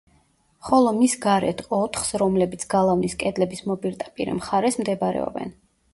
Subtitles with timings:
[0.67, 5.55] ხოლო მის გარეთ ოთხს, რომლებიც გალავნის კედლების მოპირდაპირე მხარეს მდებარეობენ.